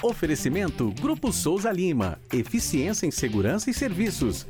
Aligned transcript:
Oferecimento 0.00 0.92
Grupo 1.00 1.32
Souza 1.32 1.72
Lima. 1.72 2.20
Eficiência 2.32 3.04
em 3.04 3.10
Segurança 3.10 3.68
e 3.68 3.74
Serviços. 3.74 4.46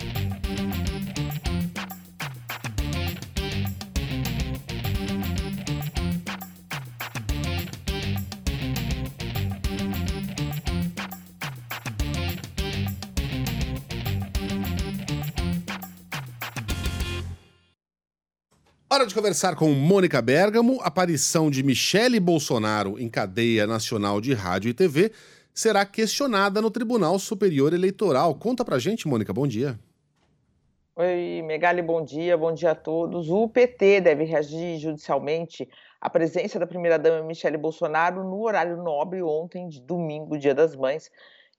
Hora 18.91 19.07
de 19.07 19.15
conversar 19.15 19.55
com 19.55 19.73
Mônica 19.73 20.21
Bergamo. 20.21 20.79
Aparição 20.83 21.51
de 21.51 21.63
Michele 21.63 22.21
Bolsonaro 22.21 22.99
em 22.99 23.09
cadeia 23.09 23.67
nacional 23.67 24.21
de 24.21 24.35
rádio 24.35 24.69
e 24.69 24.75
TV 24.75 25.11
será 25.59 25.85
questionada 25.85 26.63
no 26.63 26.71
Tribunal 26.71 27.19
Superior 27.19 27.75
Eleitoral. 27.75 28.33
Conta 28.37 28.65
pra 28.65 28.79
gente, 28.79 29.09
Mônica, 29.09 29.33
bom 29.33 29.45
dia. 29.45 29.77
Oi, 30.95 31.43
Megali, 31.45 31.83
bom 31.83 32.05
dia, 32.05 32.37
bom 32.39 32.55
dia 32.55 32.71
a 32.71 32.75
todos. 32.77 33.29
O 33.29 33.49
PT 33.49 34.03
deve 34.03 34.23
reagir 34.23 34.79
judicialmente 34.79 35.69
à 36.01 36.09
presença 36.09 36.61
da 36.61 36.67
primeira-dama 36.67 37.25
Michele 37.25 37.57
Bolsonaro 37.57 38.23
no 38.23 38.41
horário 38.41 38.77
nobre 38.77 39.21
ontem, 39.21 39.69
de 39.69 39.81
domingo, 39.81 40.39
Dia 40.39 40.55
das 40.55 40.77
Mães, 40.77 41.11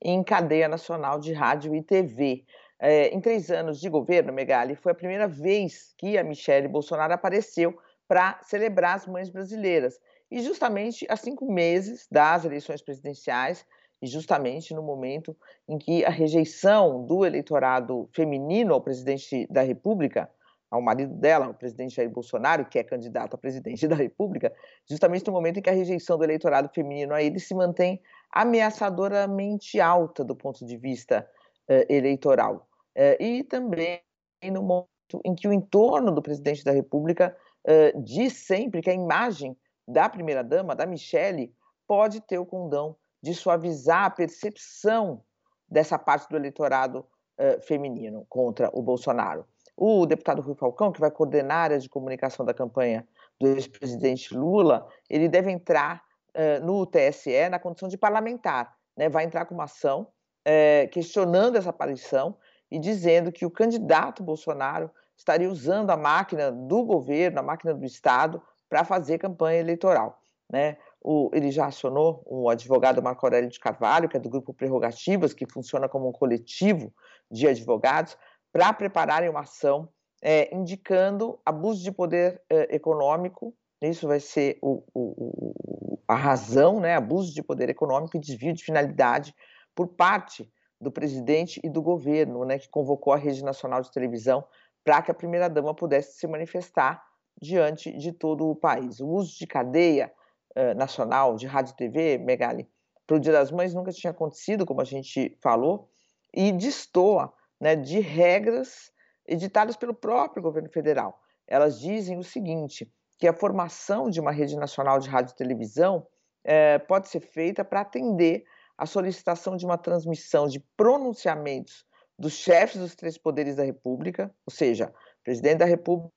em 0.02 0.24
cadeia 0.24 0.70
nacional 0.70 1.20
de 1.20 1.34
rádio 1.34 1.76
e 1.76 1.82
TV. 1.82 2.46
É, 2.80 3.10
em 3.10 3.20
três 3.20 3.52
anos 3.52 3.82
de 3.82 3.90
governo, 3.90 4.32
Megali, 4.32 4.76
foi 4.76 4.94
a 4.94 4.96
primeira 4.96 5.28
vez 5.28 5.94
que 5.98 6.18
a 6.18 6.24
Michele 6.24 6.70
Bolsonaro 6.70 7.12
apareceu 7.12 7.78
para 8.08 8.40
celebrar 8.44 8.96
as 8.96 9.06
mães 9.06 9.30
brasileiras. 9.30 10.00
E 10.32 10.42
justamente 10.42 11.06
há 11.10 11.18
cinco 11.18 11.52
meses 11.52 12.08
das 12.10 12.46
eleições 12.46 12.82
presidenciais, 12.82 13.66
e 14.02 14.08
justamente 14.08 14.74
no 14.74 14.82
momento 14.82 15.36
em 15.68 15.78
que 15.78 16.06
a 16.06 16.10
rejeição 16.10 17.06
do 17.06 17.26
eleitorado 17.26 18.10
feminino 18.14 18.74
ao 18.74 18.82
presidente 18.82 19.46
da 19.50 19.62
República, 19.62 20.30
ao 20.72 20.82
marido 20.82 21.14
dela, 21.16 21.50
o 21.50 21.54
presidente 21.54 21.96
Jair 21.96 22.10
Bolsonaro, 22.10 22.66
que 22.66 22.80
é 22.80 22.84
candidato 22.84 23.34
a 23.34 23.38
presidente 23.38 23.88
da 23.88 23.96
República, 23.96 24.54
justamente 24.90 25.26
no 25.28 25.34
momento 25.34 25.58
em 25.58 25.62
que 25.62 25.70
a 25.70 25.74
rejeição 25.74 26.18
do 26.18 26.24
eleitorado 26.24 26.70
feminino 26.74 27.14
a 27.14 27.22
ele 27.22 27.40
se 27.40 27.54
mantém 27.54 28.02
ameaçadoramente 28.32 29.80
alta 29.80 30.24
do 30.24 30.36
ponto 30.36 30.66
de 30.66 30.78
vista 30.78 31.28
uh, 31.70 31.92
eleitoral. 31.92 32.68
Uh, 32.96 33.22
e 33.22 33.44
também 33.44 34.02
no 34.44 34.62
momento 34.62 34.90
em 35.26 35.36
que 35.36 35.48
o 35.48 35.54
entorno 35.54 36.12
do 36.12 36.22
presidente 36.22 36.64
da 36.64 36.72
República 36.72 37.36
uh, 37.68 38.02
diz 38.02 38.34
sempre 38.34 38.82
que 38.82 38.90
a 38.90 38.94
imagem 38.94 39.58
da 39.88 40.08
primeira-dama, 40.08 40.76
da 40.76 40.86
Michele, 40.86 41.52
pode 41.88 42.22
ter 42.22 42.38
o 42.38 42.46
condão 42.46 42.96
de 43.22 43.34
suavizar 43.34 44.06
a 44.06 44.10
percepção 44.10 45.24
dessa 45.68 46.00
parte 46.00 46.28
do 46.30 46.36
eleitorado 46.36 47.00
uh, 47.00 47.62
feminino 47.62 48.26
contra 48.30 48.70
o 48.74 48.82
Bolsonaro. 48.82 49.46
O 49.76 50.06
deputado 50.06 50.42
Rui 50.42 50.56
Falcão, 50.56 50.92
que 50.92 51.00
vai 51.00 51.12
coordenar 51.12 51.58
a 51.58 51.62
área 51.62 51.80
de 51.80 51.90
comunicação 51.90 52.46
da 52.46 52.54
campanha 52.54 53.08
do 53.40 53.48
ex-presidente 53.48 54.36
Lula, 54.36 54.88
ele 55.10 55.30
deve 55.30 55.50
entrar 55.52 56.04
uh, 56.36 56.66
no 56.66 56.86
TSE 56.86 57.50
na 57.50 57.60
condição 57.60 57.88
de 57.88 57.98
parlamentar, 57.98 58.76
né? 58.98 59.08
vai 59.08 59.24
entrar 59.24 59.46
com 59.46 59.54
uma 59.54 59.66
ação 59.66 60.08
uh, 60.48 60.90
questionando 60.90 61.56
essa 61.56 61.70
aparição 61.70 62.36
e 62.72 62.80
dizendo 62.80 63.32
que 63.32 63.46
o 63.46 63.52
candidato 63.52 64.24
Bolsonaro 64.24 64.92
estaria 65.16 65.50
usando 65.50 65.90
a 65.90 65.98
máquina 65.98 66.52
do 66.52 66.84
governo, 66.84 67.40
a 67.40 67.44
máquina 67.44 67.74
do 67.74 67.86
Estado, 67.86 68.42
para 68.70 68.84
fazer 68.84 69.18
campanha 69.18 69.60
eleitoral. 69.60 70.22
Né? 70.50 70.78
O, 71.02 71.30
ele 71.34 71.50
já 71.52 71.68
acionou 71.68 72.22
o 72.26 72.50
advogado 72.50 73.02
Marco 73.02 73.26
Aurélio 73.26 73.50
de 73.50 73.60
Carvalho, 73.60 74.10
que 74.10 74.18
é 74.18 74.20
do 74.20 74.30
grupo 74.30 74.54
Prerrogativas, 74.54 75.34
que 75.34 75.46
funciona 75.46 75.88
como 75.88 76.10
um 76.10 76.12
coletivo 76.12 76.94
de 77.32 77.48
advogados, 77.48 78.18
para 78.52 78.74
prepararem 78.74 79.30
uma 79.30 79.42
ação 79.42 79.90
é, 80.22 80.54
indicando 80.54 81.40
abuso 81.46 81.84
de 81.84 81.92
poder 81.92 82.42
é, 82.50 82.76
econômico. 82.76 83.56
Isso 83.82 84.08
vai 84.08 84.20
ser 84.20 84.58
o, 84.62 84.84
o, 84.94 86.00
a 86.08 86.16
razão, 86.16 86.80
né? 86.82 86.96
abuso 86.96 87.34
de 87.34 87.42
poder 87.42 87.70
econômico 87.70 88.18
e 88.18 88.20
desvio 88.20 88.54
de 88.54 88.64
finalidade 88.64 89.34
por 89.74 89.88
parte 89.88 90.52
do 90.82 90.92
presidente 90.92 91.60
e 91.64 91.70
do 91.70 91.82
governo, 91.82 92.46
né, 92.46 92.58
que 92.58 92.70
convocou 92.70 93.14
a 93.14 93.18
Rede 93.18 93.44
Nacional 93.44 93.82
de 93.82 93.92
Televisão 93.92 94.46
para 94.84 95.02
que 95.02 95.12
a 95.12 95.14
primeira-dama 95.14 95.74
pudesse 95.74 96.18
se 96.18 96.28
manifestar 96.28 97.04
diante 97.42 97.96
de 97.98 98.12
todo 98.12 98.50
o 98.50 98.56
país. 98.56 99.00
O 99.00 99.08
uso 99.08 99.38
de 99.38 99.46
cadeia 99.46 100.12
uh, 100.58 100.76
nacional 100.76 101.36
de 101.36 101.48
rádio 101.48 101.74
e 101.74 101.76
TV, 101.76 102.18
Megali, 102.18 102.70
para 103.06 103.18
o 103.18 103.20
Dia 103.20 103.34
das 103.34 103.52
Mães 103.52 103.74
nunca 103.74 103.92
tinha 103.92 104.12
acontecido, 104.12 104.66
como 104.66 104.82
a 104.82 104.86
gente 104.86 105.38
falou, 105.42 105.90
e 106.34 106.52
destoa 106.52 107.34
né, 107.60 107.76
de 107.76 108.00
regras 108.00 108.92
editadas 109.28 109.76
pelo 109.76 109.94
próprio 109.94 110.44
governo 110.44 110.70
federal. 110.70 111.20
Elas 111.48 111.80
dizem 111.80 112.18
o 112.18 112.24
seguinte, 112.24 112.92
que 113.18 113.28
a 113.28 113.34
formação 113.34 114.10
de 114.10 114.20
uma 114.20 114.32
rede 114.32 114.56
nacional 114.56 114.98
de 115.00 115.10
rádio 115.10 115.34
e 115.34 115.36
televisão 115.36 116.08
eh, 116.44 116.80
pode 116.80 117.10
ser 117.10 117.20
feita 117.20 117.66
para 117.66 117.82
atender 117.82 118.46
a 118.78 118.86
solicitação 118.86 119.58
de 119.58 119.66
uma 119.66 119.78
transmissão 119.78 120.48
de 120.48 120.60
pronunciamentos 120.78 121.86
dos 122.18 122.34
chefes 122.34 122.80
dos 122.80 122.96
três 122.96 123.18
poderes 123.18 123.58
da 123.58 123.64
República, 123.64 124.34
ou 124.46 124.54
seja, 124.54 124.94
presidente 125.24 125.58
da 125.58 125.66
República. 125.66 126.14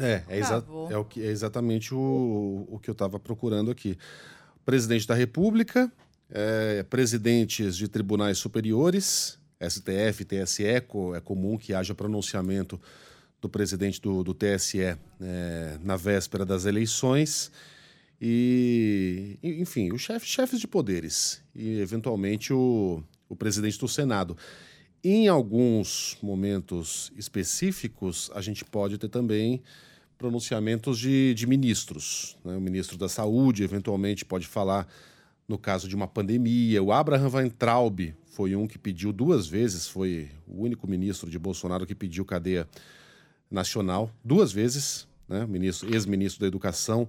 É, 0.00 0.24
é, 0.28 0.38
exa 0.38 0.64
é, 0.90 0.96
o 0.96 1.04
que, 1.04 1.22
é 1.22 1.26
exatamente 1.26 1.94
o, 1.94 2.66
o 2.68 2.78
que 2.78 2.88
eu 2.88 2.92
estava 2.92 3.18
procurando 3.20 3.70
aqui. 3.70 3.98
Presidente 4.64 5.06
da 5.06 5.14
República, 5.14 5.92
é, 6.30 6.82
presidentes 6.84 7.76
de 7.76 7.86
tribunais 7.86 8.38
superiores, 8.38 9.38
STF, 9.60 10.24
TSE, 10.24 10.64
é 10.64 10.80
comum 10.80 11.58
que 11.58 11.74
haja 11.74 11.94
pronunciamento 11.94 12.80
do 13.40 13.48
presidente 13.48 14.00
do, 14.00 14.22
do 14.22 14.34
TSE 14.34 14.80
é, 14.80 15.78
na 15.82 15.96
véspera 15.96 16.44
das 16.44 16.64
eleições 16.64 17.50
e, 18.20 19.38
enfim, 19.42 19.92
os 19.92 20.02
chefes, 20.02 20.28
chefes 20.28 20.60
de 20.60 20.66
poderes 20.66 21.42
e, 21.54 21.78
eventualmente, 21.80 22.52
o, 22.52 23.02
o 23.28 23.36
presidente 23.36 23.78
do 23.78 23.88
Senado. 23.88 24.36
Em 25.02 25.28
alguns 25.28 26.18
momentos 26.22 27.10
específicos, 27.16 28.30
a 28.34 28.42
gente 28.42 28.64
pode 28.64 28.98
ter 28.98 29.08
também 29.08 29.62
pronunciamentos 30.20 30.98
de, 30.98 31.32
de 31.32 31.46
ministros. 31.46 32.36
Né? 32.44 32.54
O 32.54 32.60
ministro 32.60 32.98
da 32.98 33.08
Saúde, 33.08 33.64
eventualmente, 33.64 34.22
pode 34.22 34.46
falar 34.46 34.86
no 35.48 35.56
caso 35.56 35.88
de 35.88 35.96
uma 35.96 36.06
pandemia. 36.06 36.82
O 36.82 36.92
Abraham 36.92 37.30
Weintraub 37.32 38.14
foi 38.26 38.54
um 38.54 38.66
que 38.66 38.78
pediu 38.78 39.14
duas 39.14 39.46
vezes, 39.46 39.88
foi 39.88 40.28
o 40.46 40.62
único 40.62 40.86
ministro 40.86 41.30
de 41.30 41.38
Bolsonaro 41.38 41.86
que 41.86 41.94
pediu 41.94 42.22
cadeia 42.22 42.68
nacional, 43.50 44.10
duas 44.22 44.52
vezes, 44.52 45.08
né? 45.26 45.46
ministro, 45.46 45.92
ex-ministro 45.92 46.42
da 46.42 46.46
Educação 46.46 47.08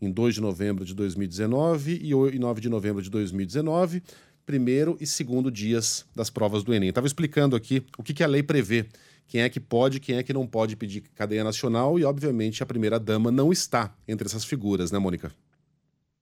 em 0.00 0.08
2 0.08 0.36
de 0.36 0.40
novembro 0.40 0.84
de 0.84 0.94
2019 0.94 2.00
e 2.00 2.38
9 2.38 2.60
de 2.60 2.68
novembro 2.68 3.02
de 3.02 3.10
2019. 3.10 4.04
primeiro 4.46 4.96
e 5.00 5.06
segundo 5.06 5.50
dias 5.50 6.04
das 6.14 6.30
provas 6.30 6.62
do 6.62 6.72
Enem. 6.72 6.90
Estava 6.90 7.08
explicando 7.08 7.56
aqui 7.56 7.84
o 7.98 8.04
que, 8.04 8.14
que 8.14 8.22
a 8.22 8.26
lei 8.28 8.42
prevê. 8.42 8.86
Quem 9.26 9.42
é 9.42 9.48
que 9.48 9.60
pode, 9.60 10.00
quem 10.00 10.16
é 10.16 10.22
que 10.22 10.32
não 10.32 10.46
pode 10.46 10.76
pedir 10.76 11.00
cadeia 11.00 11.42
nacional 11.42 11.98
e, 11.98 12.04
obviamente, 12.04 12.62
a 12.62 12.66
primeira-dama 12.66 13.30
não 13.30 13.50
está 13.50 13.94
entre 14.06 14.26
essas 14.26 14.44
figuras, 14.44 14.92
né, 14.92 14.98
Mônica? 14.98 15.32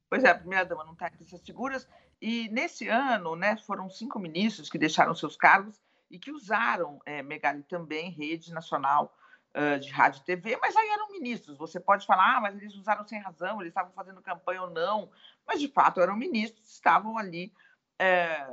Pois 0.08 0.24
é, 0.24 0.30
a 0.30 0.34
primeira-dama 0.34 0.84
não 0.84 0.92
está 0.92 1.08
entre 1.08 1.24
essas 1.24 1.42
figuras. 1.42 1.86
E 2.20 2.48
nesse 2.50 2.88
ano, 2.88 3.34
né, 3.34 3.56
foram 3.66 3.88
cinco 3.88 4.18
ministros 4.18 4.68
que 4.68 4.78
deixaram 4.78 5.14
seus 5.14 5.36
cargos 5.36 5.80
e 6.10 6.18
que 6.18 6.30
usaram, 6.30 7.00
é, 7.06 7.22
Megali, 7.22 7.62
também 7.62 8.10
rede 8.10 8.52
nacional 8.52 9.16
uh, 9.56 9.78
de 9.78 9.88
rádio 9.90 10.20
e 10.20 10.24
TV, 10.24 10.58
mas 10.60 10.76
aí 10.76 10.88
eram 10.88 11.10
ministros. 11.12 11.56
Você 11.56 11.78
pode 11.78 12.06
falar, 12.06 12.36
ah, 12.36 12.40
mas 12.40 12.56
eles 12.56 12.74
usaram 12.74 13.06
sem 13.06 13.20
razão, 13.20 13.60
eles 13.60 13.70
estavam 13.70 13.92
fazendo 13.92 14.20
campanha 14.20 14.62
ou 14.62 14.70
não, 14.70 15.10
mas 15.46 15.60
de 15.60 15.68
fato 15.68 16.00
eram 16.00 16.16
ministros, 16.16 16.68
estavam 16.68 17.16
ali 17.16 17.52
é, 17.98 18.46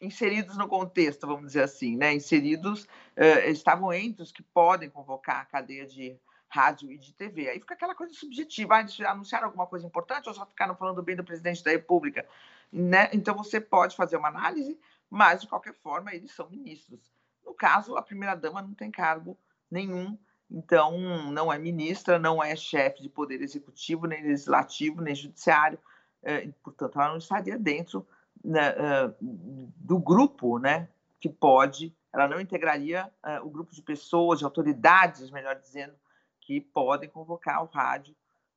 inseridos 0.00 0.56
no 0.56 0.66
contexto, 0.66 1.26
vamos 1.26 1.48
dizer 1.48 1.62
assim, 1.62 1.96
né? 1.96 2.14
inseridos, 2.14 2.86
é, 3.14 3.50
estavam 3.50 3.92
entre 3.92 4.22
os 4.22 4.32
que 4.32 4.42
podem 4.42 4.88
convocar 4.88 5.40
a 5.40 5.44
cadeia 5.44 5.86
de 5.86 6.18
rádio 6.48 6.90
e 6.90 6.98
de 6.98 7.12
TV. 7.12 7.48
Aí 7.48 7.60
fica 7.60 7.74
aquela 7.74 7.94
coisa 7.94 8.12
subjetiva, 8.12 8.74
ah, 8.74 9.10
anunciaram 9.10 9.46
alguma 9.46 9.66
coisa 9.66 9.86
importante 9.86 10.28
ou 10.28 10.34
só 10.34 10.44
ficaram 10.44 10.74
falando 10.74 11.02
bem 11.02 11.14
do 11.14 11.24
presidente 11.24 11.62
da 11.62 11.70
República? 11.70 12.26
Né? 12.72 13.08
Então 13.12 13.36
você 13.36 13.60
pode 13.60 13.94
fazer 13.94 14.16
uma 14.16 14.28
análise, 14.28 14.78
mas 15.08 15.42
de 15.42 15.46
qualquer 15.46 15.74
forma 15.74 16.12
eles 16.12 16.32
são 16.32 16.50
ministros. 16.50 17.00
No 17.44 17.54
caso, 17.54 17.96
a 17.96 18.02
primeira-dama 18.02 18.60
não 18.60 18.74
tem 18.74 18.90
cargo 18.90 19.38
nenhum, 19.70 20.18
então 20.50 20.98
não 21.30 21.52
é 21.52 21.58
ministra, 21.58 22.18
não 22.18 22.42
é 22.42 22.56
chefe 22.56 23.02
de 23.02 23.08
poder 23.08 23.40
executivo, 23.40 24.06
nem 24.06 24.22
legislativo, 24.22 25.00
nem 25.00 25.14
judiciário, 25.14 25.78
é, 26.22 26.48
portanto 26.62 27.00
ela 27.00 27.10
não 27.10 27.18
estaria 27.18 27.56
dentro 27.56 28.06
né, 28.44 28.70
uh, 28.72 29.14
do 29.20 29.98
grupo 29.98 30.58
né, 30.58 30.88
que 31.20 31.28
pode, 31.28 31.94
ela 32.12 32.26
não 32.26 32.40
integraria 32.40 33.10
uh, 33.24 33.46
o 33.46 33.50
grupo 33.50 33.74
de 33.74 33.82
pessoas, 33.82 34.38
de 34.38 34.44
autoridades, 34.44 35.30
melhor 35.30 35.56
dizendo, 35.56 35.94
que 36.40 36.60
podem 36.60 37.08
convocar 37.08 37.62
o 37.62 37.66
rádio, 37.66 38.14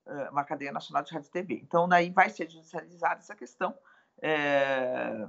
uh, 0.08 0.32
uma 0.32 0.44
cadeia 0.44 0.72
nacional 0.72 1.04
de 1.04 1.14
rádio 1.14 1.28
e 1.28 1.32
TV. 1.32 1.60
Então, 1.64 1.88
daí 1.88 2.10
vai 2.10 2.30
ser 2.30 2.50
judicializada 2.50 3.20
essa 3.20 3.36
questão 3.36 3.76
é, 4.22 5.28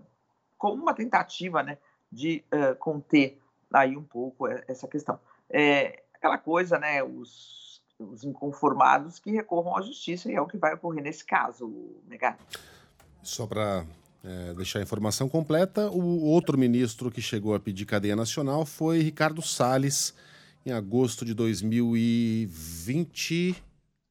como 0.57 0.83
uma 0.83 0.95
tentativa 0.95 1.63
né, 1.63 1.79
de 2.13 2.45
conter 2.79 3.41
aí 3.73 3.97
um 3.97 4.05
pouco 4.05 4.47
essa 4.47 4.87
questão. 4.87 5.19
É, 5.51 6.05
aquela 6.15 6.39
coisa, 6.39 6.79
né, 6.79 7.03
os, 7.03 7.83
os 7.99 8.23
inconformados 8.23 9.19
que 9.19 9.33
recorram 9.33 9.77
à 9.77 9.83
justiça, 9.83 10.31
e 10.31 10.35
é 10.35 10.41
o 10.41 10.47
que 10.47 10.57
vai 10.57 10.75
ocorrer 10.75 11.03
nesse 11.03 11.25
caso, 11.25 12.01
Megar. 12.07 12.39
Só 13.23 13.47
para 13.47 13.85
é, 14.25 14.55
deixar 14.55 14.79
a 14.79 14.83
informação 14.83 15.29
completa, 15.29 15.91
o 15.91 16.25
outro 16.25 16.57
ministro 16.57 17.11
que 17.11 17.21
chegou 17.21 17.55
a 17.55 17.61
pedir 17.61 17.85
cadeia 17.85 18.17
nacional 18.17 18.65
foi 18.65 19.01
Ricardo 19.01 19.43
Salles, 19.43 20.15
em 20.65 20.73
agosto 20.73 21.27
de 21.27 21.35
2020, 21.35 23.63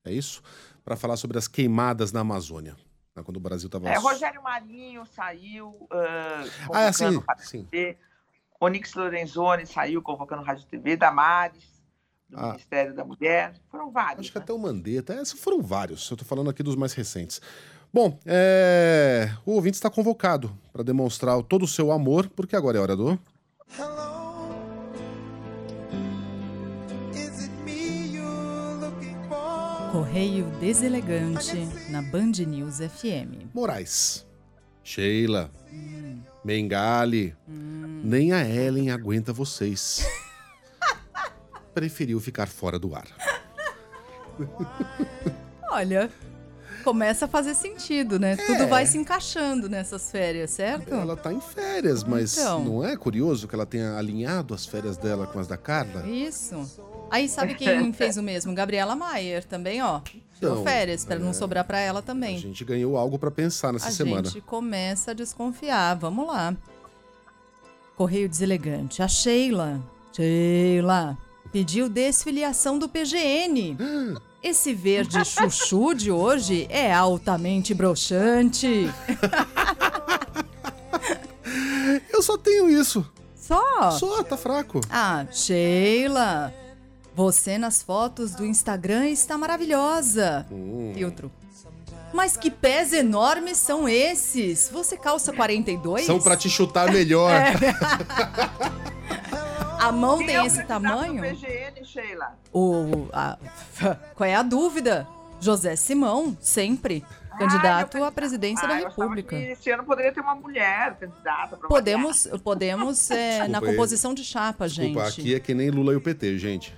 é 0.05 0.11
isso? 0.11 0.43
Para 0.85 0.95
falar 0.95 1.17
sobre 1.17 1.39
as 1.39 1.47
queimadas 1.47 2.11
na 2.11 2.19
Amazônia. 2.19 2.75
Né, 3.15 3.23
quando 3.23 3.37
o 3.37 3.39
Brasil 3.39 3.65
estava. 3.67 3.89
É, 3.89 3.97
Rogério 3.97 4.43
Marinho 4.43 5.03
saiu. 5.05 5.69
Uh, 5.69 6.51
ah, 6.71 6.81
é, 6.81 6.91
sim, 6.91 7.23
sim. 7.39 7.63
TV. 7.65 7.97
Onix 8.59 8.93
Lorenzoni 8.93 9.65
saiu 9.65 9.99
convocando 10.01 10.43
Rádio 10.43 10.65
TV, 10.65 10.95
Damares, 10.95 11.63
do 12.29 12.39
ah. 12.39 12.49
Ministério 12.49 12.95
da 12.95 13.03
Mulher. 13.03 13.55
Foram 13.69 13.91
vários. 13.91 14.19
Acho 14.19 14.29
né? 14.29 14.33
que 14.33 14.37
até 14.37 14.53
o 14.53 14.59
Mandetta. 14.59 15.15
Esses 15.15 15.39
foram 15.39 15.61
vários. 15.61 16.09
Eu 16.09 16.15
estou 16.15 16.27
falando 16.27 16.49
aqui 16.49 16.63
dos 16.63 16.75
mais 16.75 16.93
recentes. 16.93 17.41
Bom, 17.93 18.17
é... 18.25 19.29
o 19.45 19.51
ouvinte 19.51 19.75
está 19.75 19.87
convocado 19.87 20.51
para 20.71 20.83
demonstrar 20.83 21.39
todo 21.43 21.61
o 21.61 21.67
seu 21.67 21.91
amor, 21.91 22.27
porque 22.27 22.55
agora 22.55 22.79
é 22.79 22.81
hora 22.81 22.95
do. 22.95 23.19
Correio 29.91 30.45
Deselegante 30.59 31.67
na 31.91 32.01
Band 32.01 32.31
News 32.47 32.79
FM. 32.79 33.53
Moraes, 33.53 34.25
Sheila, 34.83 35.51
hum. 35.71 36.19
Mengali, 36.43 37.35
hum. 37.47 38.01
nem 38.03 38.33
a 38.33 38.43
Ellen 38.43 38.89
aguenta 38.89 39.31
vocês. 39.31 40.03
Preferiu 41.75 42.19
ficar 42.19 42.47
fora 42.47 42.79
do 42.79 42.95
ar. 42.95 43.05
Olha, 45.69 46.09
começa 46.83 47.25
a 47.25 47.27
fazer 47.27 47.55
sentido, 47.55 48.19
né? 48.19 48.33
É. 48.33 48.35
Tudo 48.35 48.67
vai 48.67 48.85
se 48.85 48.97
encaixando 48.97 49.69
nessas 49.69 50.11
férias, 50.11 50.51
certo? 50.51 50.93
Ela 50.93 51.15
tá 51.15 51.33
em 51.33 51.41
férias, 51.41 52.03
mas 52.03 52.37
então. 52.37 52.63
não 52.63 52.85
é 52.85 52.95
curioso 52.95 53.47
que 53.47 53.55
ela 53.55 53.65
tenha 53.65 53.97
alinhado 53.97 54.53
as 54.53 54.65
férias 54.65 54.97
dela 54.97 55.25
com 55.25 55.39
as 55.39 55.47
da 55.47 55.57
Carla? 55.57 56.07
Isso. 56.07 56.69
Aí 57.09 57.27
sabe 57.29 57.55
quem 57.55 57.91
fez 57.93 58.17
o 58.17 58.23
mesmo? 58.23 58.53
Gabriela 58.53 58.95
Maier 58.95 59.43
também, 59.43 59.81
ó. 59.81 60.01
Então, 60.37 60.63
férias, 60.63 61.05
para 61.05 61.15
é... 61.15 61.19
não 61.19 61.33
sobrar 61.33 61.63
para 61.63 61.79
ela 61.79 62.01
também. 62.01 62.35
A 62.35 62.39
gente 62.39 62.65
ganhou 62.65 62.97
algo 62.97 63.17
para 63.17 63.31
pensar 63.31 63.71
nessa 63.71 63.87
a 63.87 63.91
semana. 63.91 64.21
A 64.21 64.31
gente 64.31 64.41
começa 64.41 65.11
a 65.11 65.13
desconfiar. 65.13 65.95
Vamos 65.95 66.27
lá. 66.27 66.55
Correio 67.95 68.27
deselegante. 68.27 69.01
A 69.01 69.07
Sheila. 69.07 69.81
Sheila. 70.11 71.17
Pediu 71.51 71.87
desfiliação 71.87 72.77
do 72.77 72.89
PGN. 72.89 73.77
Esse 74.43 74.73
verde 74.73 75.23
chuchu 75.23 75.93
de 75.93 76.11
hoje 76.11 76.67
é 76.69 76.93
altamente 76.93 77.73
broxante. 77.73 78.91
Eu 82.11 82.21
só 82.21 82.37
tenho 82.37 82.69
isso. 82.69 83.09
Só? 83.35 83.91
Só, 83.91 84.21
tá 84.21 84.35
fraco. 84.35 84.81
Ah, 84.89 85.25
Sheila. 85.31 86.53
Você 87.15 87.57
nas 87.57 87.81
fotos 87.81 88.31
do 88.35 88.45
Instagram 88.45 89.07
está 89.07 89.37
maravilhosa. 89.37 90.45
Hum. 90.51 90.91
Filtro. 90.93 91.31
Mas 92.13 92.35
que 92.35 92.51
pés 92.51 92.91
enormes 92.93 93.57
são 93.57 93.87
esses? 93.87 94.69
Você 94.71 94.97
calça 94.97 95.31
42? 95.31 96.05
São 96.05 96.19
para 96.19 96.35
te 96.35 96.49
chutar 96.49 96.91
melhor. 96.91 97.31
É. 97.31 97.53
A 99.83 99.91
mão 99.91 100.25
tem 100.25 100.37
é 100.37 100.45
esse 100.45 100.63
tamanho? 100.63 101.21
PGN, 101.21 101.83
Sheila? 101.83 102.37
O, 102.53 103.09
a, 103.11 103.37
qual 104.15 104.29
é 104.29 104.33
a 104.33 104.41
dúvida? 104.41 105.05
José 105.41 105.75
Simão, 105.75 106.37
sempre. 106.39 107.03
Candidato 107.37 108.01
ah, 108.01 108.07
à 108.07 108.11
presidência 108.11 108.63
ah, 108.63 108.67
da 108.67 108.75
República. 108.75 109.35
esse 109.35 109.69
ano 109.71 109.83
poderia 109.83 110.13
ter 110.13 110.21
uma 110.21 110.35
mulher 110.35 110.95
candidata. 110.97 111.57
Podemos, 111.57 112.27
podemos 112.43 113.09
é, 113.11 113.45
na 113.47 113.59
composição 113.59 114.13
de 114.13 114.23
chapa, 114.23 114.69
Desculpa, 114.69 115.05
gente. 115.05 115.19
aqui 115.19 115.35
é 115.35 115.39
que 115.39 115.53
nem 115.53 115.69
Lula 115.69 115.93
e 115.93 115.95
o 115.97 116.01
PT, 116.01 116.37
gente. 116.37 116.73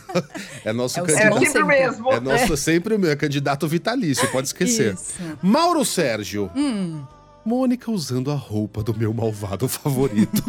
é 0.64 0.72
nosso 0.72 1.00
é 1.00 1.02
candidato. 1.02 1.42
É 1.42 1.46
sempre 1.46 1.64
mesmo. 1.64 2.12
É 2.12 2.20
nosso 2.20 2.54
é. 2.54 2.56
sempre 2.56 2.94
o 2.94 2.98
meu 2.98 3.14
candidato 3.18 3.68
vitalício, 3.68 4.30
pode 4.30 4.46
esquecer. 4.46 4.94
Isso. 4.94 5.14
Mauro 5.42 5.84
Sérgio. 5.84 6.50
Hum. 6.56 7.04
Mônica 7.44 7.90
usando 7.90 8.30
a 8.30 8.34
roupa 8.34 8.82
do 8.82 8.96
meu 8.96 9.12
malvado 9.12 9.66
favorito. 9.68 10.42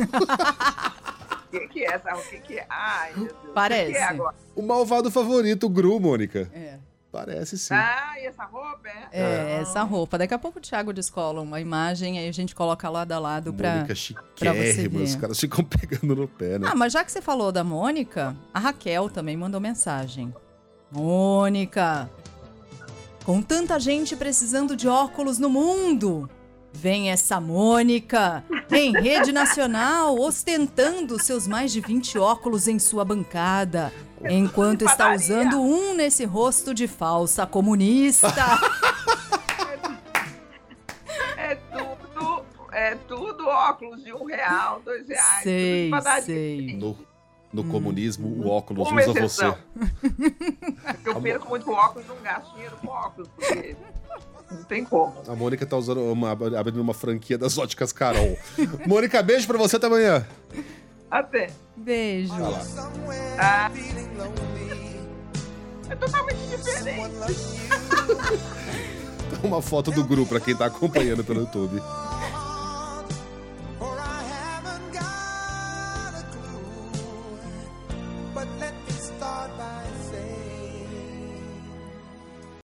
O 1.50 1.52
que, 1.52 1.68
que 1.68 1.84
é 1.84 1.94
essa? 1.94 2.16
O 2.16 2.22
que, 2.22 2.40
que 2.40 2.60
é? 2.60 2.66
Ai, 2.70 3.14
meu 3.16 3.26
Deus. 3.26 3.54
Parece. 3.54 3.90
O, 3.90 3.94
que 3.94 3.98
é 3.98 4.04
agora? 4.04 4.36
o 4.56 4.62
malvado 4.62 5.10
favorito, 5.10 5.66
o 5.66 5.70
Gru, 5.70 6.00
Mônica. 6.00 6.50
É. 6.54 6.78
Parece 7.12 7.58
sim. 7.58 7.74
Ah, 7.74 8.14
e 8.20 8.28
essa 8.28 8.44
roupa 8.44 8.88
é? 8.88 9.08
É, 9.12 9.24
ah. 9.24 9.62
essa 9.62 9.82
roupa. 9.82 10.16
Daqui 10.16 10.34
a 10.34 10.38
pouco 10.38 10.60
o 10.60 10.62
Thiago 10.62 10.94
descola 10.94 11.42
uma 11.42 11.60
imagem, 11.60 12.20
aí 12.20 12.30
a 12.30 12.32
gente 12.32 12.54
coloca 12.54 12.88
lado 12.88 13.12
a 13.12 13.18
lado 13.18 13.52
pra, 13.52 13.78
Mônica 13.78 13.96
pra 14.38 14.54
você 14.54 14.88
ver. 14.88 15.02
Os 15.02 15.16
caras 15.16 15.40
ficam 15.40 15.66
pegando 15.66 16.16
no 16.16 16.28
pé, 16.28 16.60
né? 16.60 16.68
Ah, 16.72 16.76
mas 16.76 16.94
já 16.94 17.04
que 17.04 17.12
você 17.12 17.20
falou 17.20 17.52
da 17.52 17.64
Mônica, 17.64 18.36
a 18.54 18.60
Raquel 18.60 19.10
também 19.10 19.36
mandou 19.36 19.60
mensagem. 19.60 20.32
Mônica, 20.92 22.08
com 23.26 23.42
tanta 23.42 23.80
gente 23.80 24.16
precisando 24.16 24.76
de 24.76 24.88
óculos 24.88 25.40
no 25.40 25.50
mundo, 25.50 26.30
Vem 26.74 27.12
essa 27.12 27.42
Mônica, 27.42 28.44
em 28.72 28.94
rede 28.94 29.32
nacional, 29.32 30.18
ostentando 30.18 31.22
seus 31.22 31.48
mais 31.48 31.72
de 31.72 31.82
20 31.82 32.18
óculos 32.18 32.68
em 32.68 32.80
sua 32.80 33.04
bancada, 33.04 33.92
enquanto 34.30 34.86
está 34.86 35.14
usando 35.14 35.60
um 35.60 35.94
nesse 35.94 36.26
rosto 36.26 36.74
de 36.74 36.88
falsa 36.88 37.46
comunista. 37.46 38.28
É 41.36 41.56
tudo, 41.56 42.46
é 42.72 42.96
tudo 43.08 43.48
óculos 43.48 44.04
de 44.04 44.14
um 44.14 44.24
real, 44.26 44.82
dois 44.86 45.08
reais. 45.08 45.44
Sei, 45.44 45.92
sei. 46.24 46.78
No, 46.78 46.98
no 47.52 47.64
hum. 47.64 47.70
comunismo, 47.70 48.28
o 48.28 48.50
óculos 48.50 48.88
Uma 48.88 49.02
usa 49.02 49.12
exceção. 49.12 49.58
você. 49.92 50.26
Eu 51.04 51.22
perco 51.22 51.50
muito 51.50 51.72
óculos, 51.72 52.08
não 52.08 52.16
gasto 52.22 52.54
dinheiro 52.54 52.78
com 52.78 52.88
óculos, 52.88 53.28
porque 53.36 53.76
não 54.52 54.64
tem 54.64 54.84
como. 54.84 55.14
A 55.28 55.36
Mônica 55.36 55.66
tá 55.66 55.78
usando 55.78 56.02
uma, 56.02 56.32
abrindo 56.32 56.82
uma 56.82 56.94
franquia 56.94 57.38
das 57.38 57.58
óticas 57.58 57.92
Carol. 57.92 58.38
Mônica, 58.86 59.22
beijo 59.22 59.48
pra 59.48 59.58
você 59.58 59.76
até 59.76 59.88
amanhã. 59.88 60.26
Até. 61.10 61.50
Beijo. 61.76 62.34
Ah. 63.38 63.72
É 65.90 65.96
totalmente 65.96 66.38
diferente. 66.50 67.16
uma 69.44 69.60
foto 69.60 69.90
do 69.90 70.04
grupo 70.04 70.30
pra 70.30 70.40
quem 70.40 70.56
tá 70.56 70.68
acompanhando 70.68 71.24
pelo 71.24 71.42
YouTube. 71.42 71.82